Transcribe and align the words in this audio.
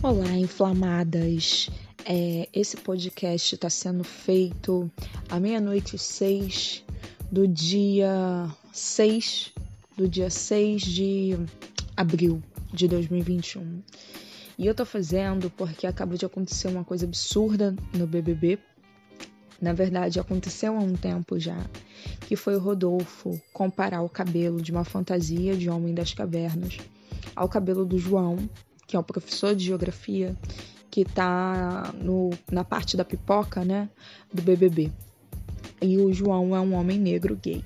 Olá, 0.00 0.30
inflamadas! 0.30 1.68
É, 2.04 2.48
esse 2.54 2.76
podcast 2.76 3.56
está 3.56 3.68
sendo 3.68 4.04
feito 4.04 4.88
à 5.28 5.40
meia-noite 5.40 5.98
seis 5.98 6.84
do 7.32 7.48
dia 7.48 8.48
6 8.72 9.52
do 9.96 10.06
dia 10.06 10.30
6 10.30 10.82
de 10.82 11.36
abril 11.96 12.40
de 12.72 12.86
2021. 12.86 13.82
E 14.56 14.66
eu 14.68 14.74
tô 14.74 14.86
fazendo 14.86 15.50
porque 15.50 15.84
acabou 15.84 16.16
de 16.16 16.24
acontecer 16.24 16.68
uma 16.68 16.84
coisa 16.84 17.04
absurda 17.04 17.74
no 17.92 18.06
BBB. 18.06 18.60
Na 19.60 19.72
verdade, 19.72 20.20
aconteceu 20.20 20.76
há 20.76 20.80
um 20.80 20.94
tempo 20.94 21.40
já, 21.40 21.58
que 22.20 22.36
foi 22.36 22.54
o 22.54 22.60
Rodolfo 22.60 23.40
comparar 23.52 24.02
o 24.02 24.08
cabelo 24.08 24.62
de 24.62 24.70
uma 24.70 24.84
fantasia 24.84 25.56
de 25.56 25.68
homem 25.68 25.92
das 25.92 26.14
cavernas 26.14 26.78
ao 27.34 27.48
cabelo 27.48 27.84
do 27.84 27.98
João, 27.98 28.36
que 28.88 28.96
é 28.96 28.98
o 28.98 29.04
professor 29.04 29.54
de 29.54 29.66
geografia, 29.66 30.34
que 30.90 31.04
tá 31.04 31.92
no, 31.94 32.30
na 32.50 32.64
parte 32.64 32.96
da 32.96 33.04
pipoca, 33.04 33.62
né, 33.62 33.88
do 34.32 34.42
BBB. 34.42 34.90
E 35.80 35.98
o 35.98 36.10
João 36.12 36.56
é 36.56 36.60
um 36.60 36.74
homem 36.74 36.98
negro 36.98 37.38
gay. 37.40 37.62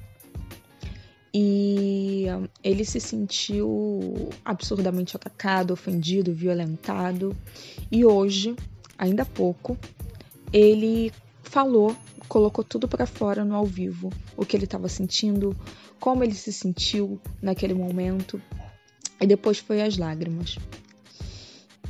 E 1.32 2.26
ele 2.62 2.84
se 2.84 3.00
sentiu 3.00 4.30
absurdamente 4.44 5.16
atacado, 5.16 5.72
ofendido, 5.72 6.34
violentado. 6.34 7.34
E 7.90 8.04
hoje, 8.04 8.54
ainda 8.98 9.22
há 9.22 9.26
pouco, 9.26 9.78
ele 10.52 11.12
falou, 11.42 11.96
colocou 12.28 12.64
tudo 12.64 12.88
para 12.88 13.06
fora 13.06 13.44
no 13.44 13.54
ao 13.54 13.64
vivo, 13.64 14.12
o 14.36 14.44
que 14.44 14.56
ele 14.56 14.64
estava 14.64 14.88
sentindo, 14.88 15.56
como 16.00 16.24
ele 16.24 16.34
se 16.34 16.52
sentiu 16.52 17.18
naquele 17.40 17.74
momento. 17.74 18.42
E 19.20 19.26
depois 19.26 19.58
foi 19.58 19.80
as 19.80 19.96
lágrimas. 19.96 20.58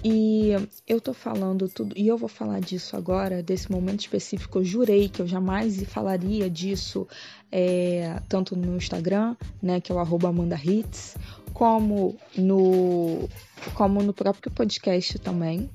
E 0.05 0.51
eu 0.87 1.01
tô 1.01 1.15
falando 1.15 1.69
tudo, 1.69 1.97
e 1.97 2.09
eu 2.09 2.19
vou 2.19 2.29
falar 2.29 2.61
disso 2.61 2.97
agora, 2.97 3.41
desse 3.41 3.71
momento 3.71 4.01
específico. 4.01 4.59
Eu 4.59 4.65
jurei 4.65 5.09
que 5.09 5.23
eu 5.23 5.29
jamais 5.29 5.81
falaria 5.85 6.51
disso, 6.51 7.07
é, 7.53 8.21
tanto 8.29 8.57
no 8.57 8.77
Instagram, 8.77 9.37
né, 9.63 9.81
que 9.81 9.93
é 9.93 9.95
o 9.95 10.01
arroba 10.01 10.29
Amanda 10.29 10.61
Hits, 10.63 11.17
como 11.55 12.17
no, 12.37 13.29
como 13.75 14.03
no 14.03 14.13
próprio 14.13 14.51
podcast 14.51 15.21
também. 15.21 15.71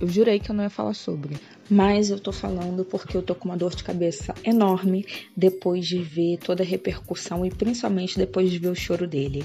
Eu 0.00 0.06
jurei 0.06 0.38
que 0.38 0.50
eu 0.50 0.54
não 0.54 0.62
ia 0.62 0.70
falar 0.70 0.94
sobre. 0.94 1.36
Mas 1.70 2.08
eu 2.10 2.18
tô 2.18 2.32
falando 2.32 2.84
porque 2.84 3.16
eu 3.16 3.22
tô 3.22 3.34
com 3.34 3.48
uma 3.48 3.56
dor 3.56 3.74
de 3.74 3.84
cabeça 3.84 4.34
enorme 4.42 5.04
depois 5.36 5.86
de 5.86 5.98
ver 5.98 6.38
toda 6.38 6.62
a 6.62 6.66
repercussão 6.66 7.44
e 7.44 7.50
principalmente 7.50 8.16
depois 8.16 8.50
de 8.50 8.58
ver 8.58 8.68
o 8.68 8.74
choro 8.74 9.06
dele. 9.06 9.44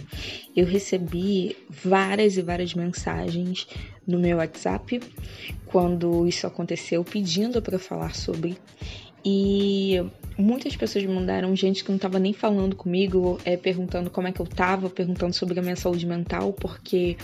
Eu 0.55 0.65
recebi 0.65 1.57
várias 1.69 2.37
e 2.37 2.41
várias 2.41 2.73
mensagens 2.73 3.67
no 4.07 4.17
meu 4.19 4.37
WhatsApp 4.37 5.01
quando 5.65 6.27
isso 6.27 6.47
aconteceu, 6.47 7.03
pedindo 7.03 7.61
para 7.61 7.77
falar 7.77 8.15
sobre. 8.15 8.57
E 9.25 10.03
muitas 10.37 10.75
pessoas 10.75 11.05
me 11.05 11.13
mandaram 11.13 11.55
gente 11.55 11.83
que 11.83 11.89
não 11.89 11.97
estava 11.97 12.19
nem 12.19 12.33
falando 12.33 12.75
comigo, 12.75 13.39
é, 13.45 13.55
perguntando 13.57 14.09
como 14.09 14.27
é 14.27 14.31
que 14.31 14.39
eu 14.39 14.45
tava, 14.45 14.89
perguntando 14.89 15.33
sobre 15.33 15.59
a 15.59 15.61
minha 15.63 15.75
saúde 15.75 16.05
mental, 16.05 16.53
porque 16.53 17.17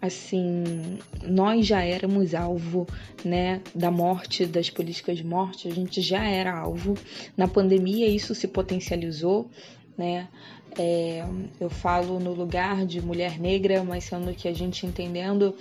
assim, 0.00 0.98
nós 1.24 1.64
já 1.64 1.82
éramos 1.82 2.34
alvo, 2.34 2.88
né, 3.24 3.60
da 3.72 3.88
morte, 3.88 4.44
das 4.44 4.68
políticas 4.68 5.16
de 5.16 5.24
morte, 5.24 5.68
a 5.68 5.70
gente 5.70 6.00
já 6.00 6.24
era 6.24 6.52
alvo. 6.58 6.98
Na 7.36 7.46
pandemia 7.46 8.08
isso 8.08 8.34
se 8.34 8.48
potencializou, 8.48 9.48
né? 9.96 10.28
É, 10.76 11.24
eu 11.60 11.70
falo 11.70 12.18
no 12.18 12.32
lugar 12.32 12.84
de 12.86 13.00
mulher 13.00 13.38
negra, 13.38 13.84
mas 13.84 14.04
sendo 14.04 14.34
que 14.34 14.48
a 14.48 14.54
gente 14.54 14.86
entendendo 14.86 15.54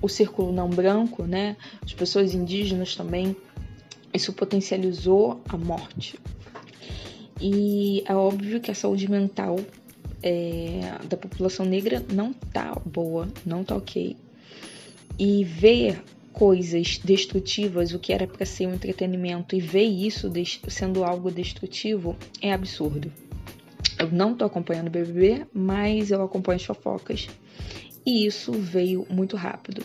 o 0.00 0.08
círculo 0.08 0.52
não 0.52 0.68
branco, 0.68 1.24
né? 1.24 1.56
As 1.82 1.92
pessoas 1.92 2.34
indígenas 2.34 2.94
também, 2.94 3.34
isso 4.16 4.32
potencializou 4.32 5.40
a 5.48 5.56
morte. 5.56 6.18
E 7.40 8.02
é 8.06 8.14
óbvio 8.14 8.60
que 8.60 8.70
a 8.70 8.74
saúde 8.74 9.10
mental 9.10 9.56
é, 10.22 10.80
da 11.08 11.16
população 11.16 11.66
negra 11.66 12.04
não 12.12 12.32
tá 12.32 12.74
boa, 12.84 13.28
não 13.44 13.62
tá 13.62 13.76
ok. 13.76 14.16
E 15.18 15.44
ver 15.44 16.02
coisas 16.32 16.98
destrutivas, 16.98 17.94
o 17.94 17.98
que 17.98 18.12
era 18.12 18.26
para 18.26 18.44
ser 18.44 18.66
um 18.66 18.74
entretenimento, 18.74 19.54
e 19.54 19.60
ver 19.60 19.84
isso 19.84 20.30
sendo 20.68 21.04
algo 21.04 21.30
destrutivo 21.30 22.16
é 22.42 22.52
absurdo. 22.52 23.12
Eu 23.98 24.10
não 24.10 24.34
tô 24.34 24.44
acompanhando 24.44 24.88
o 24.88 24.90
BBB, 24.90 25.46
mas 25.54 26.10
eu 26.10 26.22
acompanho 26.22 26.56
as 26.56 26.64
fofocas 26.64 27.28
e 28.06 28.24
isso 28.24 28.52
veio 28.52 29.04
muito 29.10 29.36
rápido. 29.36 29.84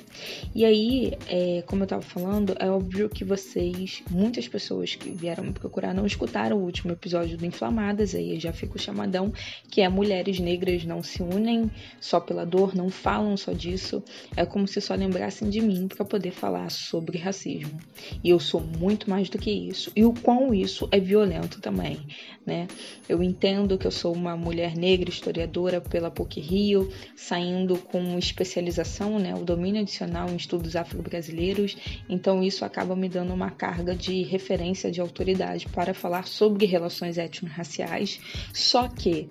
E 0.53 0.63
aí, 0.63 1.17
é, 1.27 1.63
como 1.65 1.81
eu 1.81 1.85
estava 1.85 2.03
falando, 2.03 2.55
é 2.59 2.69
óbvio 2.69 3.09
que 3.09 3.25
vocês, 3.25 4.03
muitas 4.11 4.47
pessoas 4.47 4.93
que 4.93 5.09
vieram 5.09 5.43
me 5.43 5.51
procurar, 5.51 5.91
não 5.91 6.05
escutaram 6.05 6.57
o 6.57 6.63
último 6.63 6.93
episódio 6.93 7.35
do 7.35 7.47
Inflamadas, 7.47 8.13
aí 8.13 8.39
já 8.39 8.53
fica 8.53 8.75
o 8.75 8.79
chamadão, 8.79 9.33
que 9.71 9.81
é 9.81 9.89
mulheres 9.89 10.39
negras 10.39 10.85
não 10.85 11.01
se 11.01 11.23
unem 11.23 11.71
só 11.99 12.19
pela 12.19 12.45
dor, 12.45 12.75
não 12.75 12.91
falam 12.91 13.35
só 13.35 13.53
disso. 13.53 14.03
É 14.37 14.45
como 14.45 14.67
se 14.67 14.79
só 14.79 14.93
lembrassem 14.93 15.49
de 15.49 15.59
mim 15.59 15.87
para 15.87 16.05
poder 16.05 16.31
falar 16.31 16.69
sobre 16.69 17.17
racismo. 17.17 17.79
E 18.23 18.29
eu 18.29 18.39
sou 18.39 18.61
muito 18.61 19.09
mais 19.09 19.29
do 19.29 19.39
que 19.39 19.49
isso. 19.49 19.91
E 19.95 20.05
o 20.05 20.13
quão 20.13 20.53
isso 20.53 20.87
é 20.91 20.99
violento 20.99 21.59
também, 21.59 21.99
né? 22.45 22.67
Eu 23.09 23.23
entendo 23.23 23.79
que 23.79 23.87
eu 23.87 23.91
sou 23.91 24.13
uma 24.13 24.37
mulher 24.37 24.75
negra, 24.75 25.09
historiadora 25.09 25.81
pela 25.81 26.11
PUC 26.11 26.39
Rio, 26.39 26.91
saindo 27.15 27.79
com 27.79 28.10
especialização, 28.19 29.19
né, 29.19 29.33
o 29.35 29.43
domínio 29.43 29.81
adicional 29.81 30.29
em 30.29 30.35
estudos 30.35 30.75
afro-brasileiros, 30.75 31.77
então 32.09 32.43
isso 32.43 32.65
acaba 32.65 32.95
me 32.95 33.09
dando 33.09 33.33
uma 33.33 33.51
carga 33.51 33.95
de 33.95 34.23
referência 34.23 34.91
de 34.91 35.01
autoridade 35.01 35.67
para 35.67 35.93
falar 35.93 36.27
sobre 36.27 36.65
relações 36.65 37.17
étnico-raciais, 37.17 38.19
só 38.53 38.87
que 38.87 39.27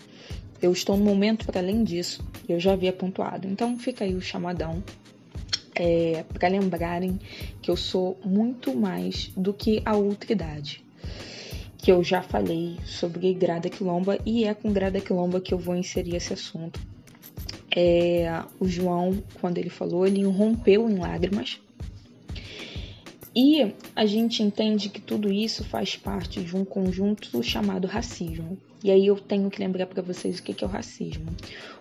eu 0.62 0.72
estou 0.72 0.96
no 0.96 1.04
momento 1.04 1.46
para 1.46 1.60
além 1.60 1.82
disso, 1.82 2.22
eu 2.48 2.60
já 2.60 2.72
havia 2.72 2.92
pontuado, 2.92 3.48
então 3.48 3.78
fica 3.78 4.04
aí 4.04 4.14
o 4.14 4.20
chamadão 4.20 4.82
é, 5.74 6.24
para 6.24 6.48
lembrarem 6.48 7.18
que 7.62 7.70
eu 7.70 7.76
sou 7.76 8.18
muito 8.24 8.74
mais 8.74 9.30
do 9.36 9.54
que 9.54 9.80
a 9.84 9.96
outra 9.96 10.32
idade. 10.32 10.84
Que 11.78 11.90
eu 11.90 12.04
já 12.04 12.20
falei 12.20 12.76
sobre 12.84 13.32
Grada 13.32 13.70
Quilomba 13.70 14.18
e 14.26 14.44
é 14.44 14.52
com 14.52 14.70
Grada 14.70 15.00
Quilomba 15.00 15.40
que 15.40 15.54
eu 15.54 15.58
vou 15.58 15.74
inserir 15.74 16.16
esse 16.16 16.34
assunto 16.34 16.78
é, 17.74 18.42
o 18.58 18.66
João, 18.66 19.22
quando 19.40 19.58
ele 19.58 19.70
falou, 19.70 20.06
ele 20.06 20.22
rompeu 20.24 20.88
em 20.88 20.98
lágrimas. 20.98 21.60
E 23.34 23.74
a 23.94 24.04
gente 24.06 24.42
entende 24.42 24.88
que 24.88 25.00
tudo 25.00 25.32
isso 25.32 25.62
faz 25.62 25.96
parte 25.96 26.42
de 26.42 26.56
um 26.56 26.64
conjunto 26.64 27.40
chamado 27.44 27.86
racismo. 27.86 28.58
E 28.82 28.90
aí 28.90 29.06
eu 29.06 29.16
tenho 29.16 29.48
que 29.50 29.60
lembrar 29.60 29.86
para 29.86 30.02
vocês 30.02 30.38
o 30.38 30.42
que 30.42 30.64
é 30.64 30.66
o 30.66 30.70
racismo. 30.70 31.26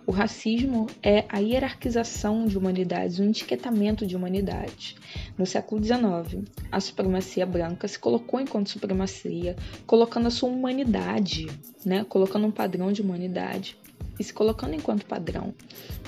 O 0.06 0.12
racismo 0.12 0.86
é 1.02 1.26
a 1.28 1.40
hierarquização 1.40 2.46
de 2.46 2.58
humanidades, 2.58 3.20
o 3.20 3.24
etiquetamento 3.24 4.06
de 4.06 4.16
humanidades. 4.16 4.96
No 5.38 5.46
século 5.46 5.84
XIX, 5.84 6.44
a 6.72 6.80
supremacia 6.80 7.46
branca 7.46 7.88
se 7.88 7.98
colocou 7.98 8.40
enquanto 8.40 8.70
supremacia, 8.70 9.56
colocando 9.88 10.28
a 10.28 10.32
sua 10.32 10.50
humanidade, 10.50 11.48
né? 11.84 12.06
colocando 12.08 12.46
um 12.46 12.52
padrão 12.52 12.92
de 12.92 13.02
humanidade 13.02 13.78
e 14.20 14.24
se 14.24 14.34
colocando 14.34 14.76
enquanto 14.76 15.06
padrão, 15.06 15.54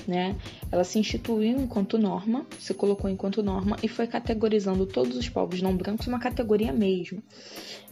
né? 0.06 0.36
Ela 0.70 0.84
se 0.84 0.98
instituiu 0.98 1.58
enquanto 1.58 1.98
norma, 1.98 2.46
se 2.58 2.74
colocou 2.74 3.08
enquanto 3.08 3.42
norma 3.42 3.76
e 3.82 3.88
foi 3.88 4.06
categorizando 4.06 4.86
todos 4.86 5.16
os 5.16 5.28
povos 5.28 5.62
não 5.62 5.76
brancos 5.76 6.06
uma 6.06 6.20
categoria 6.20 6.72
mesmo, 6.72 7.22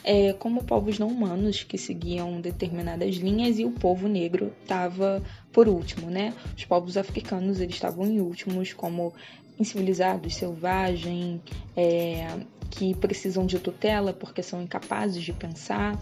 é, 0.04 0.32
como 0.34 0.64
povos 0.64 0.98
não 0.98 1.08
humanos 1.08 1.62
que 1.62 1.78
seguiam 1.78 2.40
determinadas 2.40 3.16
linhas 3.16 3.58
e 3.58 3.64
o 3.64 3.70
povo 3.70 4.08
negro 4.08 4.52
estava 4.62 5.22
por 5.52 5.68
último, 5.68 6.10
né? 6.10 6.34
Os 6.56 6.64
povos 6.64 6.96
africanos 6.96 7.60
eles 7.60 7.74
estavam 7.74 8.06
em 8.06 8.20
últimos, 8.20 8.72
como 8.72 9.12
incivilizados, 9.58 10.36
selvagem, 10.36 11.42
é, 11.76 12.26
que 12.70 12.94
precisam 12.94 13.44
de 13.44 13.58
tutela 13.58 14.12
porque 14.12 14.42
são 14.42 14.62
incapazes 14.62 15.22
de 15.22 15.32
pensar. 15.32 16.00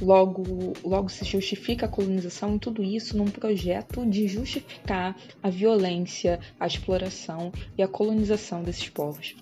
Logo, 0.00 0.72
logo 0.84 1.08
se 1.08 1.24
justifica 1.24 1.86
a 1.86 1.88
colonização 1.88 2.56
e 2.56 2.58
tudo 2.58 2.82
isso 2.82 3.16
num 3.16 3.26
projeto 3.26 4.04
de 4.06 4.28
justificar 4.28 5.16
a 5.42 5.50
violência, 5.50 6.40
a 6.58 6.66
exploração 6.66 7.52
e 7.76 7.82
a 7.82 7.88
colonização 7.88 8.62
desses 8.62 8.88
povos. 8.88 9.34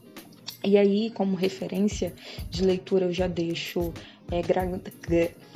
E 0.64 0.76
aí, 0.76 1.10
como 1.10 1.36
referência 1.36 2.12
de 2.50 2.64
leitura, 2.64 3.06
eu 3.06 3.12
já 3.12 3.26
deixo 3.28 3.92
é, 4.30 4.42
gra... 4.42 4.68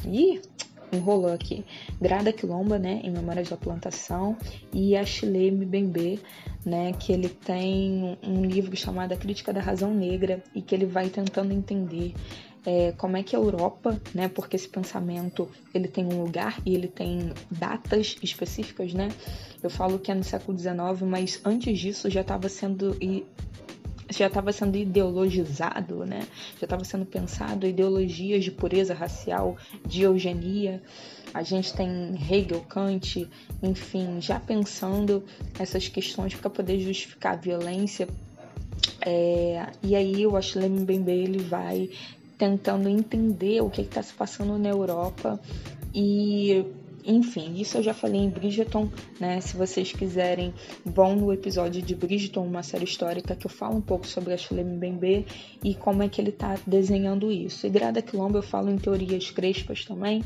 Ih, 0.06 0.40
enrolou 0.92 1.32
aqui. 1.32 1.64
Grada 2.00 2.32
Quilomba, 2.32 2.78
né, 2.78 3.00
em 3.02 3.10
Memórias 3.10 3.48
da 3.48 3.56
Plantação, 3.56 4.36
e 4.72 4.94
Achille 4.96 5.50
Mbembe, 5.50 6.20
né, 6.64 6.92
que 6.92 7.12
ele 7.12 7.28
tem 7.28 8.16
um 8.22 8.44
livro 8.44 8.76
chamado 8.76 9.12
A 9.12 9.16
Crítica 9.16 9.52
da 9.52 9.60
Razão 9.60 9.92
Negra 9.92 10.42
e 10.54 10.62
que 10.62 10.74
ele 10.74 10.86
vai 10.86 11.08
tentando 11.08 11.52
entender 11.52 12.14
é, 12.64 12.92
como 12.92 13.16
é 13.16 13.22
que 13.22 13.34
a 13.34 13.38
Europa, 13.38 14.00
né, 14.14 14.28
porque 14.28 14.56
esse 14.56 14.68
pensamento 14.68 15.48
ele 15.74 15.88
tem 15.88 16.04
um 16.04 16.22
lugar 16.22 16.60
e 16.64 16.74
ele 16.74 16.88
tem 16.88 17.32
datas 17.50 18.16
específicas, 18.22 18.94
né? 18.94 19.08
Eu 19.62 19.70
falo 19.70 19.98
que 19.98 20.10
é 20.10 20.14
no 20.14 20.24
século 20.24 20.56
XIX, 20.56 21.02
mas 21.06 21.40
antes 21.44 21.78
disso 21.78 22.08
já 22.08 22.20
estava 22.20 22.48
sendo 22.48 22.96
já 24.10 24.26
estava 24.26 24.52
sendo 24.52 24.76
ideologizado, 24.76 26.04
né? 26.04 26.26
Já 26.60 26.66
estava 26.66 26.84
sendo 26.84 27.06
pensado 27.06 27.66
ideologias 27.66 28.44
de 28.44 28.50
pureza 28.50 28.92
racial, 28.94 29.56
de 29.86 30.02
eugenia. 30.02 30.82
A 31.32 31.42
gente 31.42 31.72
tem 31.72 32.14
Hegel, 32.30 32.60
Kant, 32.68 33.26
enfim, 33.62 34.20
já 34.20 34.38
pensando 34.38 35.24
essas 35.58 35.88
questões 35.88 36.34
para 36.34 36.50
poder 36.50 36.78
justificar 36.80 37.34
a 37.34 37.36
violência. 37.36 38.06
É, 39.00 39.66
e 39.82 39.96
aí 39.96 40.26
o 40.26 40.36
Ashley 40.36 40.68
Mbembe 40.68 41.10
ele 41.10 41.42
vai 41.42 41.88
tentando 42.42 42.88
entender 42.88 43.60
o 43.60 43.70
que 43.70 43.82
está 43.82 44.02
se 44.02 44.12
passando 44.12 44.58
na 44.58 44.68
Europa 44.68 45.40
e 45.94 46.66
enfim, 47.04 47.54
isso 47.54 47.78
eu 47.78 47.84
já 47.84 47.94
falei 47.94 48.20
em 48.20 48.28
Bridgeton, 48.28 48.90
né? 49.20 49.40
Se 49.40 49.56
vocês 49.56 49.92
quiserem, 49.92 50.52
vão 50.84 51.14
no 51.14 51.32
episódio 51.32 51.80
de 51.80 51.94
Bridgeton, 51.94 52.44
uma 52.44 52.64
série 52.64 52.82
histórica 52.82 53.36
que 53.36 53.46
eu 53.46 53.50
falo 53.50 53.76
um 53.76 53.80
pouco 53.80 54.08
sobre 54.08 54.34
a 54.34 54.36
Chile 54.36 54.64
Mbembe 54.64 55.24
e 55.62 55.72
como 55.76 56.02
é 56.02 56.08
que 56.08 56.20
ele 56.20 56.30
está 56.30 56.58
desenhando 56.66 57.30
isso. 57.30 57.64
E 57.64 57.70
Grada 57.70 58.02
Quilombo 58.02 58.38
eu 58.38 58.42
falo 58.42 58.70
em 58.70 58.76
teorias 58.76 59.30
crespas 59.30 59.84
também 59.84 60.24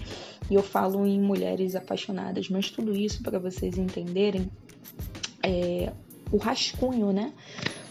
e 0.51 0.55
eu 0.55 0.63
falo 0.63 1.07
em 1.07 1.21
mulheres 1.21 1.77
apaixonadas, 1.77 2.49
mas 2.49 2.71
tudo 2.71 2.97
isso 2.97 3.23
para 3.23 3.39
vocês 3.39 3.77
entenderem 3.77 4.51
é, 5.43 5.93
o 6.33 6.39
rascunho, 6.39 7.13
né? 7.13 7.35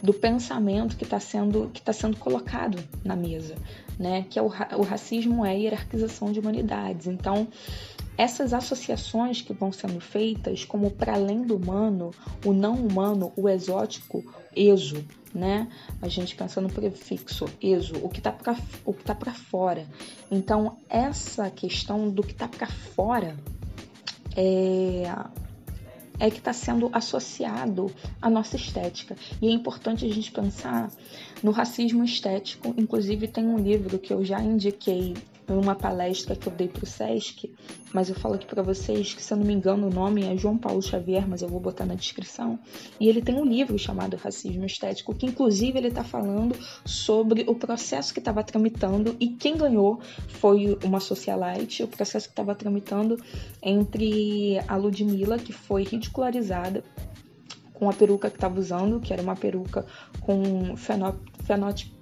Do 0.06 0.14
pensamento 0.14 0.96
que 0.96 1.04
está 1.04 1.20
sendo, 1.20 1.70
que 1.74 1.82
tá 1.82 1.92
sendo 1.92 2.16
colocado 2.18 2.82
na 3.04 3.16
mesa, 3.16 3.56
né? 3.98 4.26
Que 4.30 4.38
é 4.38 4.42
o, 4.42 4.46
o 4.46 4.82
racismo 4.84 5.44
é 5.44 5.50
a 5.50 5.54
hierarquização 5.54 6.32
de 6.32 6.40
humanidades. 6.40 7.08
Então, 7.08 7.48
essas 8.18 8.54
associações 8.54 9.42
que 9.42 9.52
vão 9.52 9.72
sendo 9.72 10.00
feitas, 10.00 10.64
como 10.64 10.92
para 10.92 11.16
além 11.16 11.42
do 11.42 11.56
humano, 11.56 12.12
o 12.46 12.54
não 12.54 12.76
humano, 12.76 13.34
o 13.36 13.50
exótico, 13.50 14.24
exo, 14.56 15.04
né? 15.34 15.68
A 16.02 16.08
gente 16.08 16.36
pensa 16.36 16.62
no 16.62 16.70
prefixo 16.70 17.46
exo, 17.62 17.96
o 18.04 18.08
que 18.08 18.20
está 18.20 18.32
para 18.32 18.56
o 18.86 18.94
que 18.94 19.04
tá 19.04 19.16
para 19.16 19.34
fora. 19.34 19.88
Então, 20.30 20.78
essa 20.88 21.50
questão 21.50 22.10
do 22.10 22.22
que 22.22 22.32
está 22.32 22.48
para 22.48 22.68
fora 22.68 23.36
é 24.38 25.04
é 26.20 26.30
que 26.30 26.38
está 26.38 26.54
sendo 26.54 26.90
associado 26.94 27.92
à 28.22 28.30
nossa 28.30 28.56
estética. 28.56 29.16
E 29.42 29.48
é 29.48 29.52
importante 29.52 30.06
a 30.06 30.14
gente 30.14 30.32
pensar 30.32 30.90
no 31.44 31.52
racismo 31.52 32.04
estético. 32.04 32.74
Inclusive, 32.78 33.28
tem 33.28 33.46
um 33.46 33.58
livro 33.58 34.00
que 34.00 34.14
eu 34.14 34.24
já 34.24 34.42
indiquei 34.42 35.14
uma 35.54 35.76
palestra 35.76 36.36
que 36.36 36.48
eu 36.48 36.54
dei 36.54 36.68
para 36.68 36.84
o 36.84 36.88
SESC, 36.88 37.54
mas 37.94 38.10
eu 38.10 38.16
falo 38.16 38.36
aqui 38.36 38.46
para 38.46 38.64
vocês 38.64 39.14
que, 39.14 39.22
se 39.22 39.32
eu 39.32 39.38
não 39.38 39.46
me 39.46 39.54
engano, 39.54 39.88
o 39.88 39.90
nome 39.90 40.24
é 40.24 40.36
João 40.36 40.58
Paulo 40.58 40.82
Xavier, 40.82 41.28
mas 41.28 41.42
eu 41.42 41.48
vou 41.48 41.60
botar 41.60 41.86
na 41.86 41.96
descrição. 41.96 42.60
E 43.00 43.08
ele 43.08 43.22
tem 43.22 43.36
um 43.36 43.46
livro 43.46 43.78
chamado 43.78 44.18
Racismo 44.18 44.66
Estético, 44.66 45.14
que 45.14 45.26
inclusive 45.26 45.78
ele 45.78 45.90
está 45.90 46.04
falando 46.04 46.56
sobre 46.84 47.46
o 47.48 47.56
processo 47.56 48.14
que 48.14 48.20
estava 48.20 48.44
tramitando 48.44 49.16
e 49.20 49.30
quem 49.30 49.56
ganhou 49.56 50.00
foi 50.28 50.78
uma 50.84 51.00
socialite, 51.00 51.84
o 51.84 51.88
processo 51.88 52.28
que 52.28 52.34
estava 52.34 52.56
tramitando 52.56 53.18
entre 53.62 54.60
a 54.68 54.76
Ludmilla, 54.76 55.38
que 55.38 55.54
foi 55.54 55.84
ridicularizada 55.84 56.84
com 57.74 57.90
a 57.90 57.94
peruca 57.94 58.30
que 58.30 58.38
estava 58.38 58.60
usando, 58.60 59.00
que 59.00 59.12
era 59.12 59.22
uma 59.22 59.36
peruca 59.36 59.86
com 60.22 60.76
fenótipo 60.78 61.96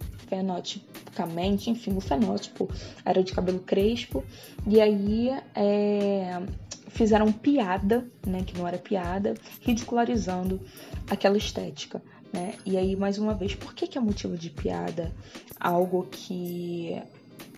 enfim, 1.67 1.95
o 1.95 2.01
fenótipo 2.01 2.69
era 3.05 3.23
de 3.23 3.31
cabelo 3.33 3.59
crespo, 3.59 4.23
e 4.67 4.81
aí 4.81 5.29
é, 5.55 6.41
fizeram 6.89 7.31
piada, 7.31 8.07
né, 8.25 8.43
que 8.43 8.57
não 8.57 8.67
era 8.67 8.77
piada, 8.77 9.33
ridicularizando 9.61 10.61
aquela 11.09 11.37
estética. 11.37 12.01
Né? 12.31 12.55
E 12.65 12.77
aí, 12.77 12.95
mais 12.95 13.19
uma 13.19 13.35
vez, 13.35 13.53
por 13.53 13.75
que, 13.75 13.85
que 13.85 13.97
é 13.97 14.01
motivo 14.01 14.35
de 14.35 14.49
piada 14.49 15.13
algo 15.59 16.07
que 16.09 16.99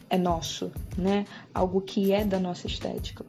é 0.10 0.18
nosso, 0.18 0.72
né? 0.98 1.26
Algo 1.54 1.82
que 1.82 2.12
é 2.12 2.26
da 2.26 2.40
nossa 2.40 2.68
estética. 2.68 3.26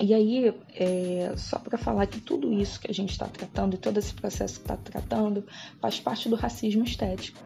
E 0.00 0.12
aí, 0.12 0.52
é, 0.74 1.32
só 1.36 1.58
para 1.58 1.78
falar 1.78 2.06
que 2.06 2.20
tudo 2.20 2.52
isso 2.52 2.80
que 2.80 2.90
a 2.90 2.94
gente 2.94 3.10
está 3.10 3.26
tratando 3.26 3.74
e 3.74 3.78
todo 3.78 3.98
esse 3.98 4.12
processo 4.12 4.54
que 4.54 4.64
está 4.64 4.76
tratando 4.76 5.46
faz 5.80 6.00
parte 6.00 6.28
do 6.28 6.34
racismo 6.34 6.82
estético 6.82 7.40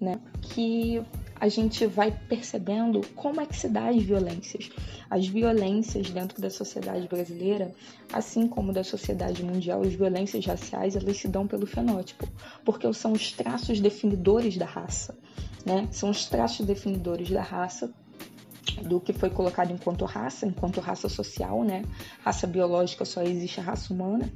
né? 0.00 0.20
Que 0.40 1.02
a 1.40 1.48
gente 1.48 1.86
vai 1.86 2.10
percebendo 2.28 3.00
como 3.16 3.40
é 3.40 3.46
que 3.46 3.56
se 3.56 3.68
dá 3.68 3.88
as 3.88 4.02
violências. 4.02 4.70
As 5.08 5.26
violências 5.26 6.10
dentro 6.10 6.40
da 6.40 6.50
sociedade 6.50 7.08
brasileira, 7.08 7.72
assim 8.12 8.46
como 8.46 8.72
da 8.72 8.84
sociedade 8.84 9.42
mundial, 9.42 9.82
as 9.82 9.94
violências 9.94 10.44
raciais, 10.44 10.96
elas 10.96 11.16
se 11.16 11.28
dão 11.28 11.46
pelo 11.46 11.66
fenótipo, 11.66 12.28
porque 12.64 12.92
são 12.92 13.12
os 13.12 13.32
traços 13.32 13.80
definidores 13.80 14.56
da 14.56 14.66
raça, 14.66 15.18
né? 15.64 15.88
São 15.90 16.10
os 16.10 16.26
traços 16.26 16.66
definidores 16.66 17.30
da 17.30 17.42
raça 17.42 17.92
do 18.82 19.00
que 19.00 19.12
foi 19.12 19.30
colocado 19.30 19.72
enquanto 19.72 20.04
raça, 20.04 20.46
enquanto 20.46 20.80
raça 20.80 21.08
social, 21.08 21.64
né? 21.64 21.82
Raça 22.22 22.46
biológica 22.46 23.04
só 23.04 23.22
existe 23.22 23.60
a 23.60 23.62
raça 23.62 23.92
humana. 23.92 24.30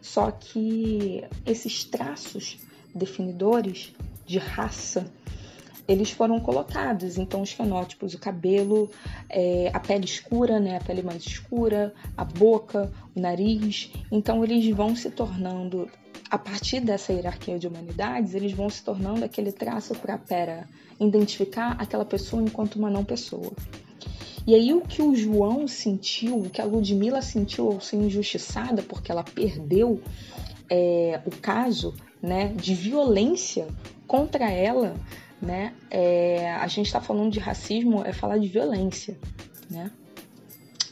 Só 0.00 0.30
que 0.30 1.24
esses 1.46 1.84
traços 1.84 2.58
definidores 2.94 3.94
de 4.30 4.38
raça, 4.38 5.12
eles 5.88 6.12
foram 6.12 6.38
colocados. 6.38 7.18
Então, 7.18 7.42
os 7.42 7.50
fenótipos, 7.50 8.14
o 8.14 8.18
cabelo, 8.18 8.88
é, 9.28 9.70
a 9.74 9.80
pele 9.80 10.04
escura, 10.04 10.60
né, 10.60 10.76
a 10.76 10.80
pele 10.80 11.02
mais 11.02 11.24
escura, 11.24 11.92
a 12.16 12.24
boca, 12.24 12.92
o 13.14 13.20
nariz. 13.20 13.90
Então, 14.10 14.44
eles 14.44 14.68
vão 14.74 14.94
se 14.94 15.10
tornando, 15.10 15.90
a 16.30 16.38
partir 16.38 16.78
dessa 16.78 17.12
hierarquia 17.12 17.58
de 17.58 17.66
humanidades, 17.66 18.34
eles 18.34 18.52
vão 18.52 18.70
se 18.70 18.84
tornando 18.84 19.24
aquele 19.24 19.50
traço 19.50 19.92
para, 19.96 20.16
pera, 20.16 20.68
identificar 21.00 21.72
aquela 21.72 22.04
pessoa 22.04 22.40
enquanto 22.40 22.76
uma 22.76 22.88
não 22.88 23.04
pessoa. 23.04 23.52
E 24.46 24.54
aí 24.54 24.72
o 24.72 24.80
que 24.80 25.02
o 25.02 25.14
João 25.14 25.66
sentiu, 25.66 26.38
o 26.38 26.50
que 26.50 26.60
a 26.60 26.64
Ludmilla 26.64 27.20
sentiu 27.20 27.66
ao 27.66 27.80
ser 27.80 27.96
injustiçada 27.96 28.82
porque 28.82 29.10
ela 29.10 29.24
perdeu 29.24 30.00
é, 30.70 31.20
o 31.26 31.30
caso 31.30 31.94
né, 32.22 32.48
de 32.48 32.74
violência 32.74 33.66
contra 34.10 34.50
ela, 34.50 34.96
né, 35.40 35.72
é, 35.88 36.52
a 36.54 36.66
gente 36.66 36.86
está 36.86 37.00
falando 37.00 37.30
de 37.30 37.38
racismo, 37.38 38.04
é 38.04 38.12
falar 38.12 38.38
de 38.38 38.48
violência, 38.48 39.16
né? 39.70 39.88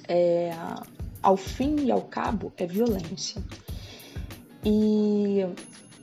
É, 0.07 0.53
ao 1.21 1.37
fim 1.37 1.87
e 1.87 1.91
ao 1.91 2.03
cabo, 2.03 2.53
é 2.57 2.65
violência. 2.65 3.43
E 4.65 5.45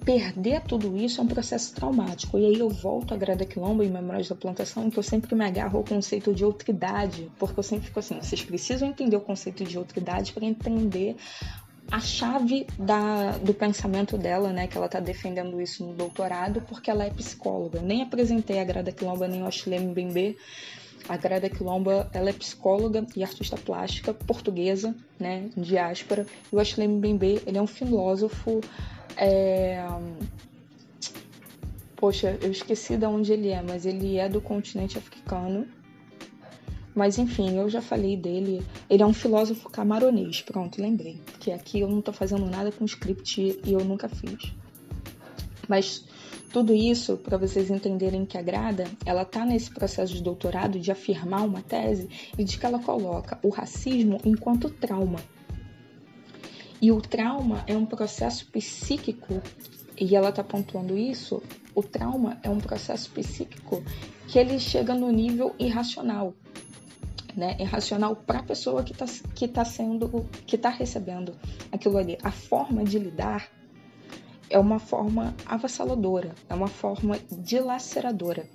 perder 0.03 0.63
tudo 0.63 0.98
isso 0.98 1.22
é 1.22 1.24
um 1.24 1.27
processo 1.27 1.74
traumático. 1.74 2.38
E 2.38 2.48
aí 2.48 2.60
eu 2.60 2.69
volto 2.69 3.13
a 3.13 3.17
Grada 3.17 3.45
Quilombo 3.45 3.81
em 3.81 3.89
Memórias 3.89 4.27
da 4.27 4.36
Plantação, 4.36 4.89
que 4.89 5.00
eu 5.00 5.03
sempre 5.03 5.34
me 5.36 5.45
agarro 5.45 5.77
ao 5.77 5.86
conceito 5.86 6.34
de 6.34 6.43
outridade, 6.43 7.31
porque 7.39 7.57
eu 7.57 7.63
sempre 7.63 7.88
fico 7.88 8.00
assim, 8.00 8.19
vocês 8.22 8.43
precisam 8.43 8.89
entender 8.89 9.15
o 9.15 9.22
conceito 9.22 9.63
de 9.63 9.77
outridade 9.77 10.34
para 10.34 10.43
entender 10.43 11.15
a 11.92 12.00
chave 12.00 12.65
da, 12.77 13.38
do 13.38 13.54
pensamento 13.54 14.18
dela, 14.18 14.51
né, 14.51 14.68
que 14.68 14.75
ela 14.75 14.88
está 14.88 15.00
defendendo 15.00 15.62
isso 15.62 15.86
no 15.86 15.94
doutorado, 15.94 16.62
porque 16.62 16.89
ela 16.89 17.06
é 17.06 17.10
psicóloga. 17.10 17.82
Nem 17.82 18.01
apresentei 18.01 18.60
a 18.60 18.63
Grada 18.63 18.92
Quilomba 18.92 19.27
nem 19.27 19.44
o 19.44 19.48
Ashley 19.48 19.80
Mbembe. 19.80 20.38
A 21.08 21.18
Grada 21.18 21.50
Quilomba, 21.50 22.10
ela 22.12 22.30
é 22.30 22.34
psicóloga 22.34 23.06
e 23.15 23.24
artista 23.24 23.56
plástica 23.56 24.13
portuguesa, 24.13 24.96
né, 25.20 25.50
diáspora. 25.56 26.25
E 26.51 26.56
o 26.56 26.60
Ashley 26.60 26.88
Mbembe, 26.88 27.42
ele 27.46 27.58
é 27.58 27.62
um 27.62 27.68
filósofo... 27.68 28.62
É... 29.18 29.86
Poxa, 31.96 32.38
eu 32.42 32.51
esqueci 32.51 32.98
de 32.98 33.06
onde 33.06 33.32
ele 33.32 33.50
é, 33.50 33.62
mas 33.62 33.86
ele 33.86 34.18
é 34.18 34.27
do 34.27 34.42
continente 34.42 34.98
africano 34.98 35.65
mas 36.96 37.18
enfim, 37.18 37.58
eu 37.58 37.70
já 37.70 37.82
falei 37.82 38.16
dele. 38.16 38.66
Ele 38.90 39.04
é 39.04 39.06
um 39.06 39.14
filósofo 39.14 39.70
camaronês. 39.70 40.42
Pronto, 40.42 40.82
lembrei. 40.82 41.20
Porque 41.25 41.52
aqui 41.52 41.82
eu 41.82 41.90
não 41.90 42.02
tô 42.02 42.14
fazendo 42.14 42.46
nada 42.46 42.72
com 42.72 42.86
script 42.86 43.60
e 43.64 43.74
eu 43.74 43.84
nunca 43.84 44.08
fiz. 44.08 44.54
Mas 45.68 46.06
tudo 46.54 46.74
isso 46.74 47.18
para 47.18 47.38
vocês 47.38 47.70
entenderem 47.70 48.25
que 48.25 48.38
a 48.38 48.42
Grada, 48.42 48.86
ela 49.06 49.25
tá 49.25 49.46
nesse 49.46 49.70
processo 49.72 50.14
de 50.14 50.24
doutorado 50.24 50.80
de 50.80 50.90
afirmar 50.90 51.46
uma 51.46 51.62
tese 51.62 52.08
e 52.38 52.46
de 52.46 52.58
que 52.58 52.66
ela 52.66 52.80
coloca 52.80 53.38
o 53.44 53.50
racismo 53.50 54.22
enquanto 54.24 54.70
trauma. 54.70 55.20
E 56.82 56.94
o 56.94 57.02
trauma 57.02 57.64
é 57.68 57.75
um 57.75 57.86
processo 57.86 58.46
psíquico, 58.52 59.42
e 60.00 60.16
ela 60.16 60.32
tá 60.32 60.44
pontuando 60.44 60.98
isso, 60.98 61.42
o 61.74 61.82
trauma 61.82 62.38
é 62.44 62.50
um 62.50 62.60
processo 62.60 63.10
psíquico 63.10 63.84
que 64.28 64.38
ele 64.38 64.60
chega 64.60 64.94
no 64.94 65.10
nível 65.12 65.56
irracional 65.58 66.34
né, 67.36 67.58
irracional 67.60 68.15
para 68.15 68.39
a 68.39 68.44
pessoa 68.44 68.84
que 68.84 68.94
está 68.94 69.06
que 69.34 69.48
tá 69.48 69.65
sendo, 69.65 70.25
que 70.46 70.56
está 70.56 70.70
recebendo 70.70 71.36
aquilo 71.72 71.98
ali. 71.98 72.18
A 72.24 72.32
forma 72.32 72.84
de 72.84 72.98
lidar 72.98 73.50
é 74.50 74.58
uma 74.58 74.80
forma 74.80 75.36
avassaladora, 75.46 76.34
é 76.50 76.54
uma 76.54 76.68
forma 76.68 77.20
dilaceradora. 77.32 78.48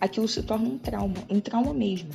Aquilo 0.00 0.28
se 0.28 0.42
torna 0.42 0.68
um 0.68 0.78
trauma, 0.78 1.16
um 1.28 1.40
trauma 1.40 1.72
mesmo. 1.72 2.10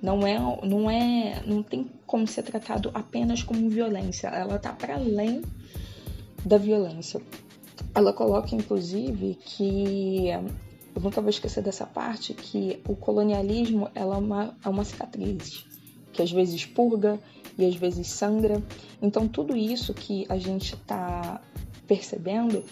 Não 0.00 0.26
é, 0.26 0.38
não 0.64 0.90
é, 0.90 1.42
não 1.44 1.62
tem 1.62 1.90
como 2.06 2.26
ser 2.26 2.42
tratado 2.42 2.90
apenas 2.94 3.42
como 3.42 3.68
violência. 3.68 4.28
Ela 4.28 4.56
está 4.56 4.72
para 4.72 4.94
além 4.94 5.42
da 6.44 6.56
violência. 6.56 7.20
ela 7.94 8.12
coloca, 8.12 8.54
inclusive, 8.54 9.36
que 9.44 10.28
eu 10.94 11.02
nunca 11.02 11.20
vou 11.20 11.30
esquecer 11.30 11.62
dessa 11.62 11.86
parte 11.86 12.34
que 12.34 12.80
o 12.88 12.96
colonialismo 12.96 13.90
ela 13.94 14.16
é 14.16 14.18
uma, 14.18 14.56
é 14.64 14.68
uma 14.68 14.84
cicatriz 14.84 15.64
que 16.12 16.22
às 16.22 16.32
vezes 16.32 16.64
purga 16.66 17.18
e 17.56 17.64
às 17.64 17.76
vezes 17.76 18.08
sangra. 18.08 18.62
Então 19.00 19.28
tudo 19.28 19.56
isso 19.56 19.94
que 19.94 20.26
a 20.28 20.36
gente 20.36 20.74
está 20.74 21.40
percebendo 21.86 22.64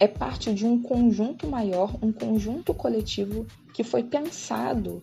é 0.00 0.08
parte 0.08 0.54
de 0.54 0.64
um 0.66 0.80
conjunto 0.80 1.46
maior, 1.46 1.94
um 2.00 2.12
conjunto 2.12 2.72
coletivo 2.72 3.46
que 3.74 3.84
foi 3.84 4.02
pensado 4.02 5.02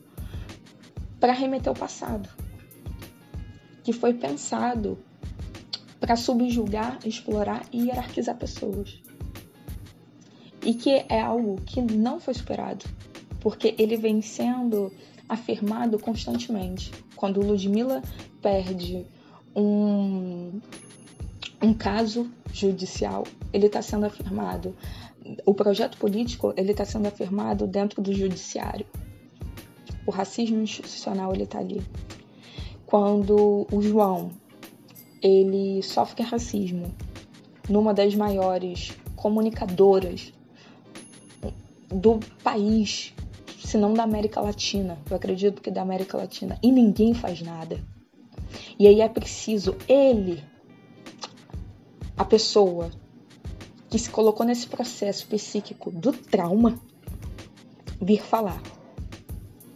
para 1.20 1.34
remeter 1.34 1.70
ao 1.70 1.76
passado, 1.76 2.30
que 3.84 3.94
foi 3.94 4.14
pensado 4.14 4.98
para 6.00 6.16
subjugar, 6.16 7.00
explorar 7.06 7.64
e 7.72 7.84
hierarquizar 7.84 8.36
pessoas 8.38 9.02
e 10.66 10.74
que 10.74 11.06
é 11.08 11.22
algo 11.22 11.62
que 11.62 11.80
não 11.80 12.20
foi 12.20 12.34
superado, 12.34 12.86
porque 13.40 13.76
ele 13.78 13.96
vem 13.96 14.22
sendo 14.22 14.92
afirmado 15.30 16.00
constantemente. 16.00 16.92
Quando 17.16 17.40
Ludmilla 17.40 18.02
perde 18.42 19.06
um, 19.56 20.60
um 21.62 21.74
caso 21.74 22.30
judicial, 22.52 23.24
ele 23.54 23.68
está 23.68 23.82
sendo 23.82 24.08
afirmado. 24.08 24.76
O 25.46 25.54
projeto 25.54 25.98
político 25.98 26.54
ele 26.58 26.72
está 26.72 26.84
sendo 26.84 27.08
afirmado 27.08 27.68
dentro 27.68 28.02
do 28.02 28.12
judiciário. 28.12 28.86
O 30.06 30.12
racismo 30.12 30.62
institucional 30.62 31.34
ele 31.34 31.44
está 31.44 31.60
ali. 31.60 31.82
Quando 32.86 33.68
o 33.72 33.82
João 33.82 34.32
ele 35.22 35.82
sofre 35.82 36.24
racismo 36.24 36.94
numa 37.68 37.94
das 37.94 38.14
maiores 38.14 38.96
comunicadoras 39.16 40.32
do 41.89 42.20
país, 42.44 43.13
se 43.63 43.77
não 43.77 43.94
da 43.94 44.04
América 44.04 44.42
Latina. 44.42 44.98
Eu 45.10 45.18
acredito 45.18 45.62
que 45.62 45.72
da 45.72 45.82
América 45.82 46.18
Latina. 46.18 46.58
E 46.62 46.72
ninguém 46.72 47.13
faz 47.13 47.42
nada. 47.42 47.80
E 48.77 48.88
aí 48.88 49.01
é 49.01 49.10
preciso 49.10 49.75
ele, 49.88 50.44
a 52.18 52.25
pessoa 52.25 52.92
que 53.89 54.00
se 54.00 54.10
colocou 54.10 54.46
nesse 54.46 54.68
processo 54.68 55.27
psíquico 55.27 55.92
do 55.92 56.12
trauma, 56.12 56.80
vir 58.01 58.22
falar. 58.22 58.62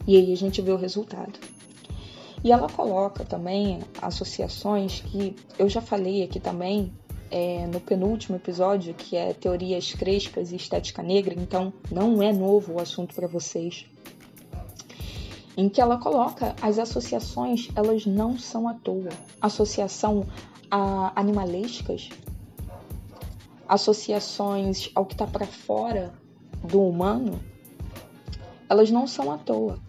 E 0.05 0.17
aí 0.17 0.33
a 0.33 0.37
gente 0.37 0.61
vê 0.61 0.71
o 0.71 0.77
resultado. 0.77 1.39
E 2.43 2.51
ela 2.51 2.69
coloca 2.69 3.23
também 3.25 3.79
associações 4.01 5.01
que 5.01 5.35
eu 5.57 5.69
já 5.69 5.81
falei 5.81 6.23
aqui 6.23 6.39
também, 6.39 6.91
é, 7.31 7.67
no 7.67 7.79
penúltimo 7.79 8.35
episódio, 8.35 8.93
que 8.93 9.15
é 9.15 9.33
teorias 9.33 9.93
crespas 9.93 10.51
e 10.51 10.55
estética 10.55 11.03
negra, 11.03 11.35
então 11.37 11.71
não 11.91 12.21
é 12.21 12.33
novo 12.33 12.73
o 12.73 12.81
assunto 12.81 13.13
para 13.13 13.27
vocês. 13.27 13.85
Em 15.55 15.67
que 15.67 15.81
ela 15.81 15.97
coloca 15.97 16.55
as 16.61 16.79
associações, 16.79 17.69
elas 17.75 18.05
não 18.05 18.37
são 18.37 18.67
à 18.67 18.73
toa. 18.73 19.09
Associação 19.41 20.25
a 20.71 21.11
animalescas, 21.19 22.09
associações 23.67 24.89
ao 24.95 25.05
que 25.05 25.13
está 25.13 25.27
para 25.27 25.45
fora 25.45 26.13
do 26.63 26.81
humano, 26.81 27.39
elas 28.69 28.89
não 28.91 29.07
são 29.07 29.31
à 29.31 29.37
toa. 29.37 29.79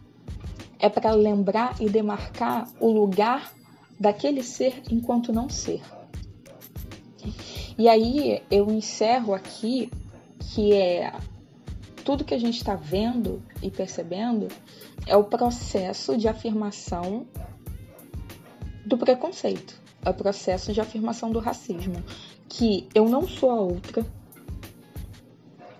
É 0.79 0.89
para 0.89 1.13
lembrar 1.13 1.81
e 1.81 1.89
demarcar 1.89 2.67
o 2.81 2.91
lugar 2.91 3.53
daquele 3.99 4.43
ser 4.43 4.83
enquanto 4.91 5.33
não 5.33 5.49
ser. 5.49 5.83
E 7.81 7.89
aí 7.89 8.43
eu 8.51 8.71
encerro 8.71 9.33
aqui 9.33 9.91
que 10.39 10.75
é 10.75 11.15
tudo 12.05 12.27
que 12.27 12.35
a 12.35 12.39
gente 12.39 12.59
está 12.59 12.75
vendo 12.75 13.43
e 13.63 13.71
percebendo 13.71 14.49
é 15.07 15.17
o 15.17 15.25
processo 15.25 16.15
de 16.15 16.29
afirmação 16.29 17.27
do 18.85 18.99
preconceito, 18.99 19.81
é 20.05 20.11
o 20.11 20.13
processo 20.13 20.75
de 20.75 20.81
afirmação 20.83 21.31
do 21.31 21.39
racismo, 21.39 22.05
que 22.51 22.87
eu 22.95 23.09
não 23.09 23.27
sou 23.27 23.51
a 23.51 23.61
outra, 23.63 24.05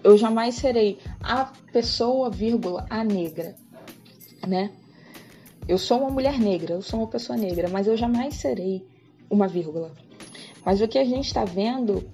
eu 0.03 0.17
jamais 0.17 0.55
serei 0.55 0.99
a 1.23 1.53
pessoa, 1.71 2.31
vírgula, 2.31 2.87
a 2.89 3.05
negra, 3.05 3.55
né? 4.49 4.73
Eu 5.69 5.77
sou 5.77 5.99
uma 5.99 6.11
mulher 6.11 6.39
negra, 6.39 6.77
eu 6.77 6.81
sou 6.81 7.01
uma 7.01 7.09
pessoa 7.09 7.37
negra, 7.37 7.69
mas 7.69 7.87
eu 7.87 7.95
jamais 7.95 8.37
serei 8.37 8.89
uma 9.29 9.47
vírgula. 9.47 9.95
Mas 10.65 10.81
o 10.81 10.89
que 10.89 10.99
a 10.99 11.05
gente 11.05 11.27
está 11.27 11.45
vendo 11.45 12.09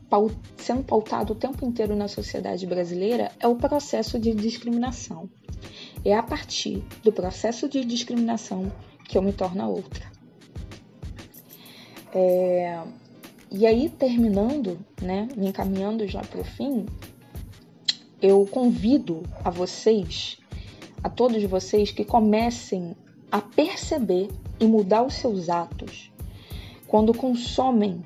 sendo 0.56 0.84
pautado 0.84 1.32
o 1.32 1.36
tempo 1.36 1.64
inteiro 1.64 1.96
na 1.96 2.08
sociedade 2.08 2.66
brasileira 2.66 3.32
é 3.40 3.48
o 3.48 3.56
processo 3.56 4.18
de 4.18 4.32
discriminação. 4.32 5.28
É 6.04 6.14
a 6.14 6.22
partir 6.22 6.84
do 7.02 7.12
processo 7.12 7.68
de 7.68 7.84
discriminação 7.84 8.70
que 9.08 9.18
eu 9.18 9.22
me 9.22 9.32
torno 9.32 9.68
outra. 9.68 10.04
É... 12.14 12.82
E 13.50 13.66
aí, 13.66 13.88
terminando, 13.88 14.78
né, 15.00 15.28
me 15.36 15.48
encaminhando 15.48 16.06
já 16.06 16.20
para 16.20 16.40
o 16.40 16.44
fim, 16.44 16.86
eu 18.20 18.46
convido 18.46 19.22
a 19.44 19.50
vocês, 19.50 20.38
a 21.02 21.08
todos 21.08 21.42
vocês, 21.44 21.90
que 21.90 22.04
comecem 22.04 22.96
a 23.30 23.40
perceber 23.40 24.28
e 24.58 24.66
mudar 24.66 25.04
os 25.04 25.14
seus 25.14 25.48
atos 25.48 26.10
quando 26.86 27.12
consomem 27.12 28.02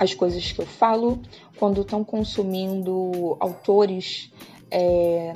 as 0.00 0.14
coisas 0.14 0.50
que 0.50 0.58
eu 0.58 0.66
falo, 0.66 1.20
quando 1.58 1.82
estão 1.82 2.02
consumindo 2.02 3.36
autores 3.38 4.32
é, 4.70 5.34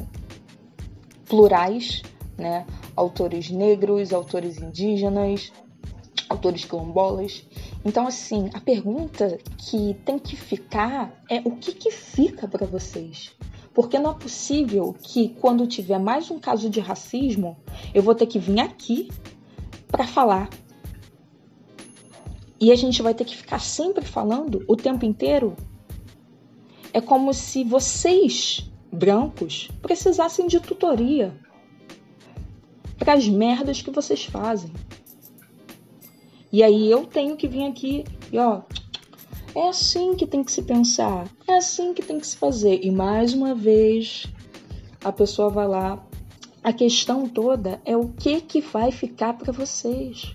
plurais, 1.28 2.02
né? 2.38 2.66
autores 2.97 3.50
negros, 3.50 4.11
autores 4.11 4.56
indígenas, 4.59 5.52
autores 6.30 6.64
quilombolas. 6.64 7.44
Então, 7.85 8.06
assim, 8.06 8.49
a 8.54 8.61
pergunta 8.61 9.37
que 9.59 9.94
tem 10.02 10.18
que 10.18 10.35
ficar 10.35 11.23
é 11.28 11.42
o 11.44 11.50
que, 11.50 11.75
que 11.75 11.90
fica 11.90 12.49
para 12.49 12.66
vocês? 12.66 13.33
Porque 13.75 13.99
não 13.99 14.12
é 14.12 14.14
possível 14.14 14.94
que, 14.99 15.28
quando 15.40 15.66
tiver 15.66 15.99
mais 15.99 16.30
um 16.30 16.38
caso 16.38 16.71
de 16.71 16.80
racismo, 16.80 17.54
eu 17.92 18.02
vou 18.02 18.14
ter 18.14 18.26
que 18.26 18.38
vir 18.38 18.61
aqui 18.61 19.09
para 19.88 20.06
falar 20.06 20.49
e 22.64 22.73
a 22.73 22.76
gente 22.76 23.02
vai 23.02 23.12
ter 23.12 23.26
que 23.26 23.37
ficar 23.37 23.59
sempre 23.59 24.06
falando 24.06 24.64
o 24.66 24.75
tempo 24.75 25.04
inteiro. 25.04 25.54
É 26.94 27.00
como 27.00 27.35
se 27.35 27.62
vocês, 27.62 28.66
brancos, 28.90 29.68
precisassem 29.83 30.47
de 30.47 30.59
tutoria 30.59 31.38
para 32.99 33.12
as 33.12 33.28
merdas 33.28 33.83
que 33.83 33.90
vocês 33.90 34.25
fazem. 34.25 34.73
E 36.50 36.62
aí 36.62 36.90
eu 36.90 37.04
tenho 37.04 37.37
que 37.37 37.47
vir 37.47 37.64
aqui 37.64 38.02
e 38.33 38.38
ó, 38.38 38.62
é 39.54 39.68
assim 39.68 40.14
que 40.14 40.26
tem 40.26 40.42
que 40.42 40.50
se 40.50 40.62
pensar, 40.62 41.28
é 41.47 41.59
assim 41.59 41.92
que 41.92 42.00
tem 42.00 42.18
que 42.18 42.26
se 42.26 42.38
fazer. 42.38 42.80
E 42.83 42.90
mais 42.90 43.35
uma 43.35 43.54
vez 43.54 44.25
a 45.04 45.12
pessoa 45.12 45.50
vai 45.50 45.68
lá. 45.68 46.02
A 46.62 46.73
questão 46.73 47.28
toda 47.28 47.78
é 47.85 47.94
o 47.94 48.09
que 48.09 48.40
que 48.40 48.62
vai 48.62 48.90
ficar 48.90 49.35
para 49.35 49.52
vocês. 49.52 50.35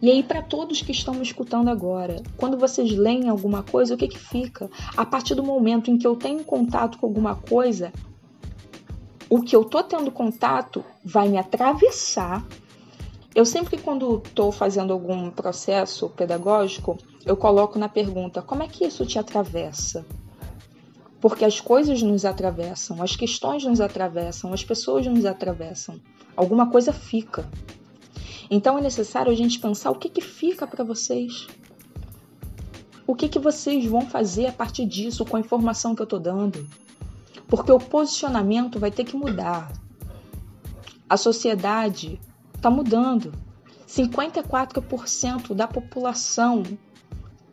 E 0.00 0.10
aí, 0.10 0.22
para 0.22 0.42
todos 0.42 0.80
que 0.80 0.92
estão 0.92 1.14
me 1.14 1.22
escutando 1.22 1.68
agora, 1.68 2.22
quando 2.36 2.56
vocês 2.56 2.92
leem 2.92 3.28
alguma 3.28 3.64
coisa, 3.64 3.94
o 3.94 3.96
que, 3.96 4.06
que 4.06 4.18
fica? 4.18 4.70
A 4.96 5.04
partir 5.04 5.34
do 5.34 5.42
momento 5.42 5.90
em 5.90 5.98
que 5.98 6.06
eu 6.06 6.14
tenho 6.14 6.44
contato 6.44 6.98
com 6.98 7.06
alguma 7.06 7.34
coisa, 7.34 7.92
o 9.28 9.42
que 9.42 9.56
eu 9.56 9.64
tô 9.64 9.82
tendo 9.82 10.10
contato 10.10 10.84
vai 11.04 11.28
me 11.28 11.36
atravessar. 11.36 12.46
Eu 13.34 13.44
sempre, 13.44 13.76
quando 13.76 14.22
estou 14.24 14.52
fazendo 14.52 14.92
algum 14.92 15.30
processo 15.30 16.08
pedagógico, 16.10 16.96
eu 17.26 17.36
coloco 17.36 17.76
na 17.76 17.88
pergunta: 17.88 18.40
como 18.40 18.62
é 18.62 18.68
que 18.68 18.84
isso 18.84 19.04
te 19.04 19.18
atravessa? 19.18 20.06
Porque 21.20 21.44
as 21.44 21.60
coisas 21.60 22.00
nos 22.00 22.24
atravessam, 22.24 23.02
as 23.02 23.16
questões 23.16 23.64
nos 23.64 23.80
atravessam, 23.80 24.52
as 24.52 24.62
pessoas 24.62 25.04
nos 25.06 25.26
atravessam. 25.26 26.00
Alguma 26.36 26.70
coisa 26.70 26.92
fica. 26.92 27.44
Então 28.50 28.78
é 28.78 28.80
necessário 28.80 29.30
a 29.30 29.34
gente 29.34 29.60
pensar 29.60 29.90
o 29.90 29.94
que, 29.94 30.08
que 30.08 30.20
fica 30.20 30.66
para 30.66 30.84
vocês. 30.84 31.46
O 33.06 33.14
que, 33.14 33.28
que 33.28 33.38
vocês 33.38 33.84
vão 33.86 34.02
fazer 34.02 34.46
a 34.46 34.52
partir 34.52 34.86
disso 34.86 35.24
com 35.24 35.36
a 35.36 35.40
informação 35.40 35.94
que 35.94 36.02
eu 36.02 36.04
estou 36.04 36.20
dando? 36.20 36.66
Porque 37.46 37.72
o 37.72 37.78
posicionamento 37.78 38.78
vai 38.78 38.90
ter 38.90 39.04
que 39.04 39.16
mudar. 39.16 39.72
A 41.08 41.16
sociedade 41.16 42.20
está 42.54 42.70
mudando. 42.70 43.32
54% 43.86 45.54
da 45.54 45.66
população 45.66 46.62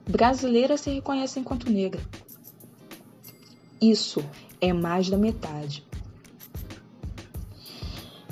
brasileira 0.09 0.77
se 0.77 0.89
reconhece 0.89 1.39
enquanto 1.39 1.71
negra. 1.71 2.01
Isso 3.81 4.23
é 4.59 4.73
mais 4.73 5.09
da 5.09 5.17
metade. 5.17 5.85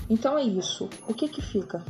Então 0.09 0.37
é 0.37 0.43
isso. 0.43 0.89
O 1.07 1.13
que 1.13 1.29
que 1.29 1.41
fica? 1.41 1.83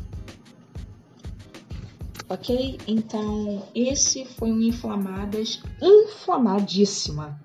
Ok? 2.33 2.79
Então, 2.87 3.63
esse 3.75 4.25
foi 4.25 4.51
um 4.51 4.61
Inflamadas 4.61 5.61
inflamadíssima. 5.81 7.39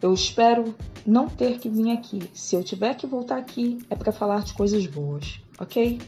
Eu 0.00 0.12
espero 0.14 0.74
não 1.06 1.28
ter 1.28 1.58
que 1.58 1.68
vir 1.68 1.90
aqui. 1.90 2.22
Se 2.32 2.54
eu 2.56 2.62
tiver 2.62 2.94
que 2.94 3.06
voltar 3.06 3.38
aqui, 3.38 3.78
é 3.90 3.96
para 3.96 4.12
falar 4.12 4.42
de 4.42 4.54
coisas 4.54 4.86
boas, 4.86 5.40
ok? 5.58 5.98